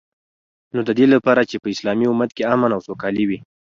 [0.73, 3.39] نو ددی لپاره چی په اسلامی امت کی امن او سوکالی وی